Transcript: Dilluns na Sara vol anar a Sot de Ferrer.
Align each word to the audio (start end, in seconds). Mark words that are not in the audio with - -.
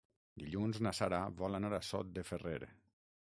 Dilluns 0.43 0.79
na 0.85 0.93
Sara 0.99 1.19
vol 1.43 1.59
anar 1.59 1.71
a 1.79 1.83
Sot 1.91 2.11
de 2.17 2.25
Ferrer. 2.33 2.61